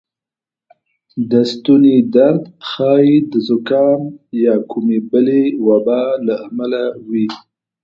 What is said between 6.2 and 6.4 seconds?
له